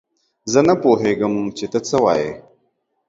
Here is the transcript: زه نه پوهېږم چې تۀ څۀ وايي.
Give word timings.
زه 0.51 0.59
نه 0.67 0.75
پوهېږم 0.81 1.35
چې 1.57 1.65
تۀ 1.71 1.79
څۀ 1.87 1.97
وايي. 2.03 2.31